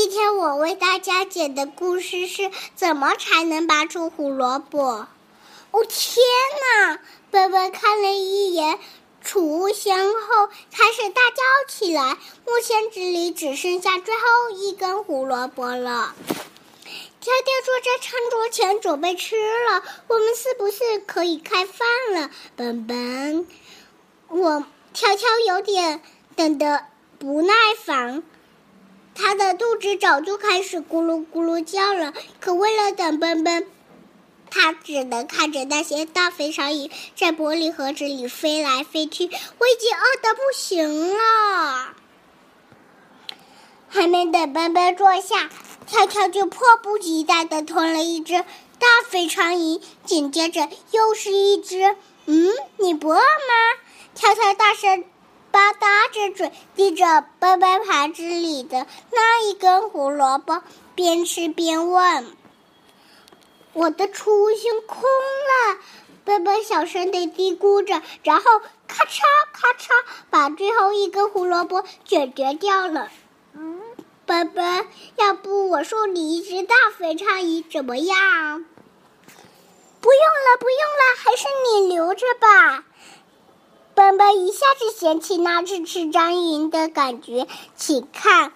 [0.00, 5.08] 今天我为大家讲的故事是怎么才能拔出胡萝卜？
[5.72, 6.24] 哦天
[6.86, 7.00] 哪！
[7.32, 8.78] 笨笨看了一眼
[9.24, 12.16] 储物箱后，开始大叫起来。
[12.46, 16.14] 目前这里只剩下最后一根胡萝卜了。
[16.84, 19.34] 跳跳坐在餐桌前准备吃
[19.64, 22.30] 了，我们是不是可以开饭了？
[22.54, 23.48] 笨笨，
[24.28, 26.00] 我跳跳有点
[26.36, 26.84] 等得
[27.18, 27.52] 不耐
[27.84, 28.22] 烦。
[29.20, 33.66] 他的肚子早就开始咕噜咕噜叫了，可为了等笨笨，
[34.48, 39.24] 他只能看着那些大肥肠蚁在玻璃盒子里飞来飞去。
[39.24, 41.96] 我已经饿得不行了，
[43.88, 45.50] 还没等笨笨坐下，
[45.84, 48.34] 跳跳就迫不及待地吞了一只
[48.78, 51.96] 大肥肠蚁，紧接着又是一只。
[52.26, 53.20] 嗯，你不饿吗？
[54.14, 55.04] 跳跳大声。
[55.50, 60.62] 吧嗒着嘴，递着笨笨盘子里的那一根胡萝卜，
[60.94, 62.26] 边吃边问
[63.72, 65.78] ：“我的储物箱空了。”
[66.24, 68.44] 笨笨小声的嘀咕着，然后
[68.86, 69.22] 咔嚓
[69.52, 69.88] 咔嚓
[70.28, 73.08] 把最后一根胡萝卜解决掉了。
[73.54, 73.80] 嗯，
[74.26, 78.66] 笨笨，要不我送你一只大肥肠蚁怎么样？
[80.00, 82.84] 不用了，不用了，还是你留着吧。
[83.98, 88.52] 笨笨一下子嫌弃那只吃章鱼的感觉，请看，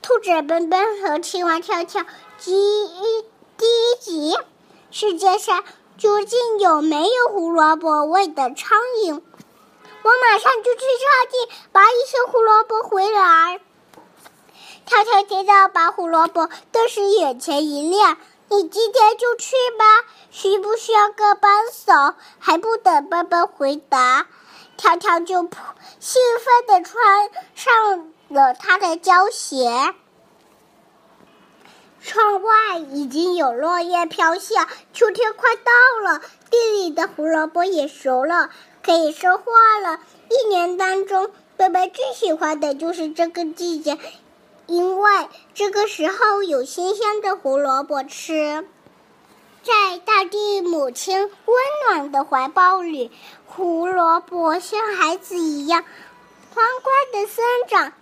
[0.00, 2.04] 兔子笨笨和青蛙跳跳
[2.38, 2.52] 第
[2.84, 3.24] 一
[3.58, 4.38] 第一集，
[4.92, 5.64] 世界上
[5.98, 9.14] 究竟有没有胡萝卜味的苍蝇？
[9.14, 13.60] 我马上就去超地拔一些胡萝卜回来。
[14.86, 18.16] 跳跳接到拔胡萝卜，顿时眼前一亮。
[18.48, 19.84] 你今天就去吧，
[20.30, 22.14] 需不需要个帮手？
[22.38, 24.28] 还不等笨笨回答。
[24.76, 25.48] 跳跳就
[26.00, 29.94] 兴奋地穿上了他的胶鞋。
[32.02, 38.50] 窗外已经有落叶飘下，秋天快到了，地里的胡萝卜也熟了，
[38.82, 39.52] 可以收获
[39.82, 40.00] 了。
[40.28, 43.98] 一年当中，贝贝最喜欢的就是这个季节，
[44.66, 45.10] 因为
[45.54, 48.68] 这个时候有新鲜的胡萝卜吃。
[49.64, 51.56] 在大地母亲温
[51.88, 53.10] 暖的怀抱里，
[53.46, 55.82] 胡萝卜像孩子一样
[56.54, 57.92] 欢快的生长。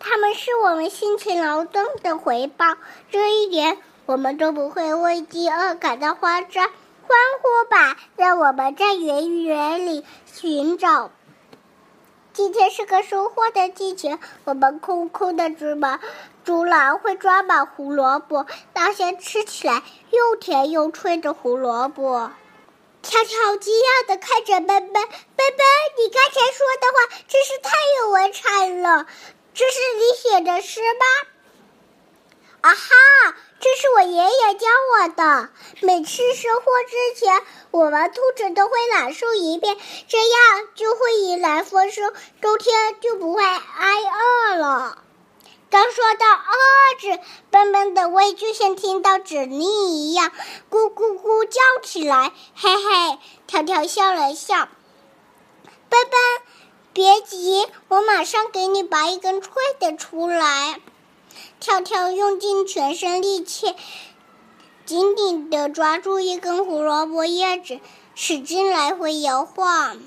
[0.00, 2.76] 它们是我们辛勤劳动的回报，
[3.12, 6.64] 这一点我们都不会为饥饿感到慌张。
[7.06, 11.12] 欢呼吧，让我们在园园里寻找。
[12.34, 16.00] 今天是个收获的季节，我们空空的竹毛
[16.44, 22.32] 竹篮会装满胡萝卜，大些吃起来又甜又脆的胡萝卜。
[23.02, 25.58] 跳跳惊讶的看着笨笨，笨笨，
[25.96, 29.06] 你刚才说的话真是太有文采了，
[29.54, 31.06] 这是你写的诗吗？
[32.62, 33.36] 啊哈！
[33.64, 35.48] 这是我爷爷教我的。
[35.80, 42.02] 每次收获之前，我们兔子都会朗诵一遍，这样就会迎来丰收，
[42.42, 44.98] 冬天就不会挨饿了。
[45.70, 46.52] 刚说到“饿”
[47.00, 50.30] 字，笨笨的胃就像听到指令一样，
[50.70, 52.32] 咕咕咕叫起来。
[52.54, 54.68] 嘿嘿，跳跳笑了笑。
[55.88, 56.20] 笨笨，
[56.92, 59.50] 别急，我马上给你拔一根脆
[59.80, 60.82] 的出来。
[61.64, 63.74] 跳跳用尽全身力气，
[64.84, 67.80] 紧紧地抓住一根胡萝卜叶子，
[68.14, 69.94] 使劲来回摇晃。
[69.94, 70.02] 等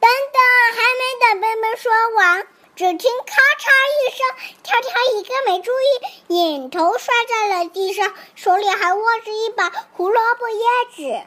[0.00, 0.40] 等，
[0.72, 4.26] 还没等笨笨说完，只听咔嚓一声，
[4.62, 10.64] 跳跳一个没注意，引头摔在了地上，手里还握着一把胡萝卜叶
[10.96, 11.26] 子。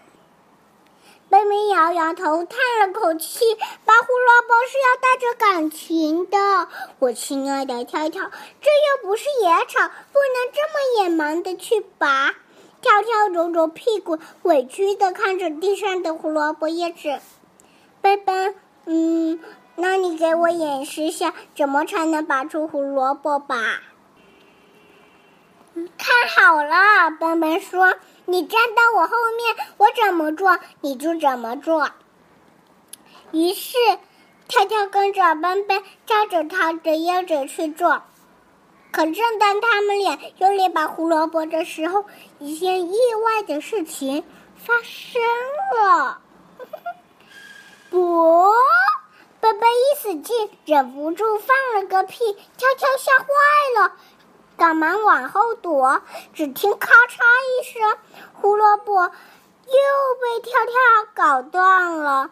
[1.29, 3.43] 笨笨摇摇头，叹了口气
[3.83, 12.33] ：“拔胡萝卜是要带着感情的，我亲爱的跳跳，这又不是野草，不能这么野蛮的去拔。”
[12.79, 17.19] 跳跳揉揉屁股，委屈的看着地上的胡萝卜叶子。
[18.01, 18.55] 笨笨，
[18.85, 19.39] 嗯，
[19.75, 23.81] 那你给我演示下，怎么才能拔出胡萝卜吧？
[25.75, 27.95] 看好了，笨笨说。
[28.29, 31.89] 你站到我后面，我怎么做你就怎么做。
[33.31, 33.77] 于是，
[34.49, 38.03] 跳跳跟着笨笨照着他的样子去做。
[38.91, 42.05] 可正当他们俩用力拔胡萝卜的时候，
[42.39, 44.23] 一件意外的事情
[44.55, 45.21] 发生
[45.79, 46.19] 了。
[47.89, 48.51] 不，
[49.39, 53.25] 笨笨一使劲，忍不住放了个屁，跳跳吓坏
[53.79, 53.93] 了。
[54.57, 56.01] 赶忙往后躲，
[56.33, 57.21] 只听咔嚓
[57.61, 57.97] 一声，
[58.33, 59.11] 胡萝卜又
[60.21, 60.73] 被跳跳
[61.13, 62.31] 搞断了。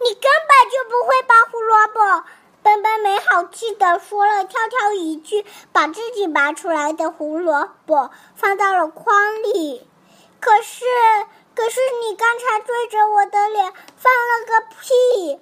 [0.00, 2.24] 你根本就不会拔胡萝卜，
[2.62, 9.84] 笨笨没好气的说了跳跳一句，把自己拔出来的胡萝卜放到了筐里。
[10.38, 10.84] 可是，
[11.56, 15.40] 可是你刚才对着我的脸放了个屁！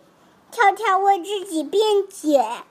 [0.50, 2.64] 跳跳为自己辩解。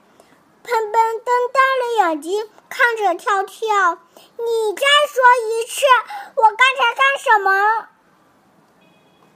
[0.66, 3.98] 笨笨瞪大了眼睛看着跳跳，
[4.36, 5.86] 你再说一次，
[6.34, 7.88] 我刚才干什么？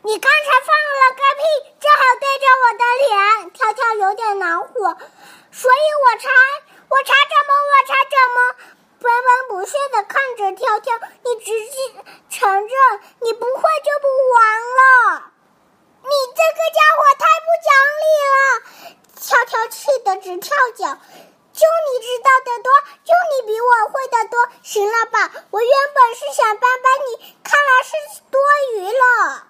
[0.03, 1.43] 你刚才放了个屁，
[1.79, 3.51] 正好对着我的脸。
[3.53, 4.97] 跳跳有点恼火，
[5.53, 6.29] 所以我才，
[6.89, 8.37] 我才怎么，我才怎么？
[8.99, 11.77] 笨笨不屑的看着跳跳，你直接
[12.29, 12.71] 承认，
[13.21, 14.43] 你不会就不玩
[15.15, 15.31] 了。
[16.03, 17.71] 你这个家伙太不讲
[18.03, 18.05] 理
[18.35, 18.41] 了！
[19.21, 20.99] 跳跳气得直跳脚，
[21.53, 22.71] 就你知道的多，
[23.03, 25.31] 就你比我会的多，行了吧？
[25.51, 28.41] 我原本是想帮帮你，看来是多
[28.77, 29.47] 余了。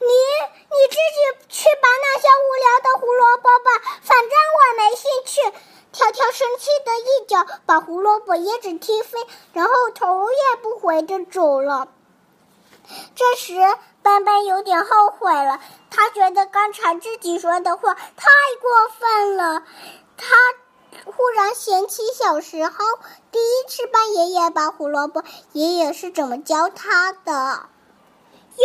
[0.00, 3.70] 你你自己去拔那些无聊的胡萝卜吧，
[4.02, 5.58] 反正我没兴趣。
[5.92, 11.86] 跳跳生气的一脚把胡萝卜叶子踢飞，然后头也不回的走了。
[13.14, 13.54] 这时，
[14.02, 15.60] 斑斑有点后悔了，
[15.92, 18.28] 他觉得刚才自己说的话太
[18.60, 19.62] 过分了。
[20.16, 20.34] 他
[21.04, 22.72] 忽然想起小时候
[23.30, 27.68] 第一次帮爷爷拔胡萝卜，爷爷是怎么教他的。
[28.56, 28.64] 又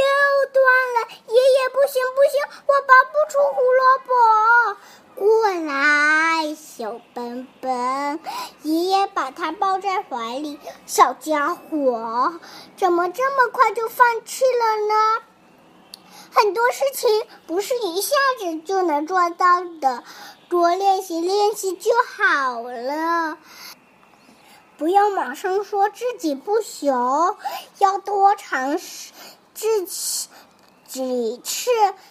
[0.53, 4.11] 断了，爷爷不行不行，我拔不出胡萝卜。
[5.15, 8.19] 过来，小笨笨，
[8.61, 10.59] 爷爷把他抱在怀里。
[10.85, 12.39] 小家伙，
[12.77, 15.23] 怎么这么快就放弃了呢？
[16.31, 20.03] 很多事情不是一下子就能做到的，
[20.49, 23.37] 多练习练习就好了。
[24.77, 26.93] 不要马上说自己不行，
[27.77, 29.13] 要多尝试。
[29.53, 29.85] 几
[30.87, 31.69] 几次？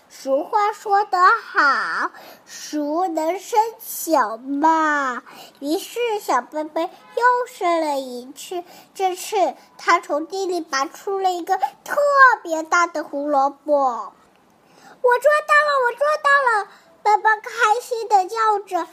[0.08, 2.10] 俗话说得好，
[2.44, 5.22] 熟能生巧吧。
[5.60, 8.64] 于是小贝贝又试了一次，
[8.94, 11.96] 这次他从地里拔出了一个特
[12.42, 13.72] 别大的胡萝卜。
[13.72, 16.28] 我做到了，我做到
[16.60, 16.68] 了！
[17.08, 18.86] 贝贝开心的叫着：“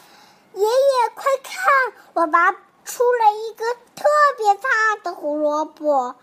[0.55, 2.53] 爷爷，快看，我拔
[2.85, 4.05] 出了一个特
[4.37, 4.69] 别大
[5.03, 6.15] 的胡萝卜！”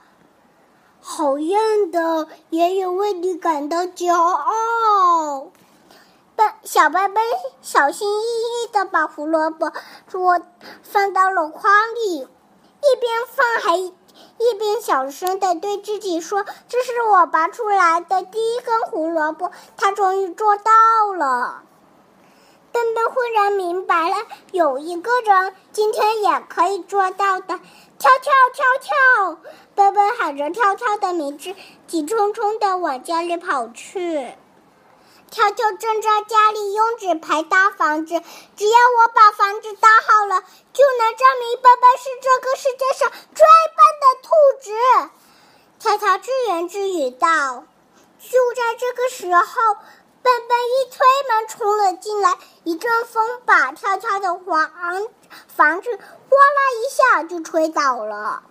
[1.02, 5.50] 好样的，爷爷为你感到骄傲。
[6.34, 7.20] 笨小贝贝
[7.60, 9.70] 小心翼翼的把胡萝卜
[10.08, 10.40] 做
[10.82, 21.64] 放到了筐里，一边放还一边小声的对自己说：“这是我拔出来的第一根胡萝卜，他终于做到了。”
[22.72, 24.16] 笨笨忽然明白了，
[24.50, 27.60] 有一个人今天也可以做到的。
[27.98, 29.38] 跳跳跳跳，
[29.74, 31.54] 笨笨喊着跳跳的名字，
[31.86, 34.32] 急匆匆的往家里跑去。
[35.30, 38.20] 跳跳正在家里用纸牌搭房子，
[38.56, 40.40] 只要我把房子搭好了，
[40.72, 43.46] 就能证明笨笨是这个世界上最
[43.76, 44.30] 笨的兔
[44.62, 44.72] 子。
[45.78, 47.64] 跳跳自言自语道。
[48.18, 49.76] 就在这个时候。
[50.22, 55.08] 笨笨一推门冲了进来，一阵风把跳跳的房
[55.48, 58.44] 房子哗啦一下就吹倒了。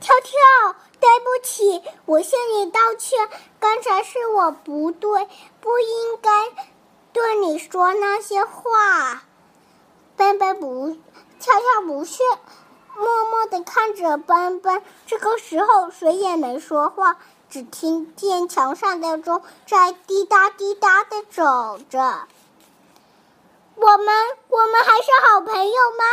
[0.00, 3.28] 跳跳，对不起，我向你道歉，
[3.58, 5.28] 刚才是我不对，
[5.60, 6.30] 不应该
[7.12, 9.22] 对你说那些话。
[10.16, 10.96] 笨笨不，
[11.38, 12.24] 跳跳不屑，
[12.96, 14.82] 默默的看着笨笨。
[15.06, 17.18] 这个时候，谁也没说话。
[17.50, 22.28] 只听见墙上的钟在滴答滴答的走着。
[23.74, 24.06] 我们，
[24.48, 26.04] 我们还是好朋友吗？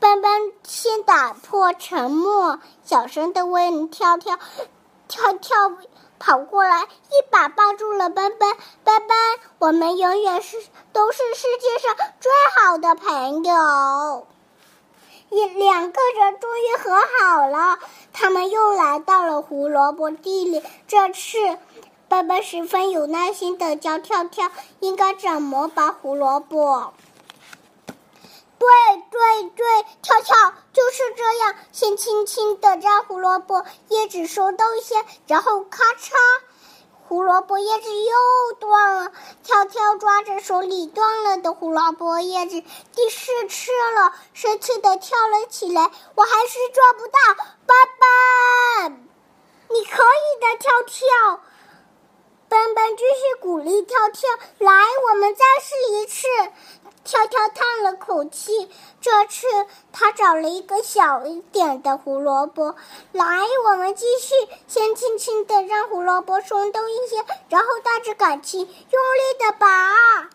[0.00, 4.38] 斑斑先打破沉默，小声的问跳跳。
[5.08, 5.56] 跳跳
[6.18, 8.56] 跑过来，一把抱住了斑斑。
[8.82, 9.16] 斑斑，
[9.58, 10.56] 我们永远是
[10.92, 14.26] 都是世界上最好的朋友。
[15.30, 17.78] 一两个人终于和好了，
[18.12, 20.62] 他们又来到了胡萝卜地里。
[20.86, 21.58] 这次，
[22.08, 26.94] 笨笨十分有耐心的教跳跳应该怎么拔胡萝卜。
[28.58, 28.68] 对
[29.10, 29.66] 对对，
[30.00, 36.14] 跳跳就是这样，先轻轻的摘胡萝卜叶子收动些，然后咔嚓。
[37.08, 39.12] 胡萝卜叶子又断了，
[39.44, 45.90] 跳跳抓着手里断了的胡萝卜叶子，第四次了，生气的跳了起来。
[46.16, 51.40] 我还是抓不到，爸爸，你可以的，跳跳。
[52.48, 54.72] 笨笨继续鼓励跳跳，来，
[55.08, 56.26] 我们再试一次。
[57.04, 58.68] 跳跳叹了口气，
[59.00, 59.46] 这次
[59.92, 62.74] 他找了一个小一点的胡萝卜。
[63.12, 63.24] 来，
[63.64, 64.34] 我们继续，
[64.66, 70.28] 先轻轻的让胡萝卜松动一些，然后带着感情用力的拔。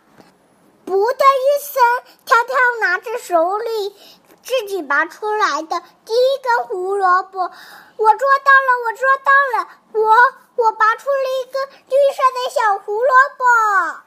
[0.85, 1.83] 不的一声，
[2.25, 3.95] 跳跳拿着手里
[4.43, 14.01] 自己拔出来的第一根胡萝卜，我捉到了，我捉到了，我我拔出了一个绿色的小胡萝卜。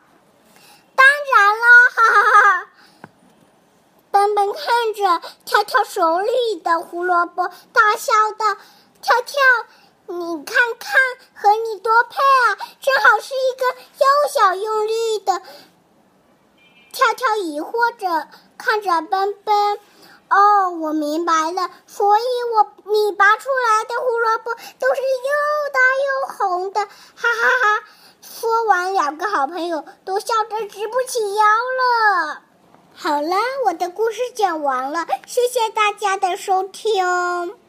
[0.96, 1.64] 当然了，
[1.94, 2.68] 哈哈哈！
[4.10, 8.56] 笨笨看着跳跳手里的胡萝卜，大笑道
[9.02, 9.40] ：“跳跳，
[10.06, 11.00] 你看看，
[11.34, 12.58] 和你多配啊！
[12.80, 13.66] 正好是一个
[13.98, 15.42] 又小又绿的。”
[16.92, 19.80] 跳跳疑惑着看着奔奔，
[20.34, 22.22] 哦，我明白了，所以
[22.52, 25.30] 我你拔出来的胡萝卜都是又
[25.72, 27.84] 大又红的，哈哈哈！
[28.20, 32.42] 说完，两个好朋友都笑得直不起腰了。
[32.96, 33.36] 好了，
[33.66, 37.63] 我的故事讲完了，谢谢大家的收听。